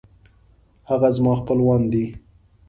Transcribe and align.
هغه 0.89 1.09
زما 1.17 1.33
خپلوان 1.41 1.81
دی 1.91 2.05